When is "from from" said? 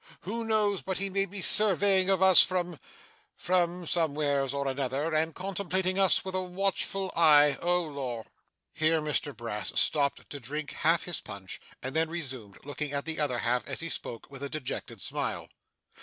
2.41-3.85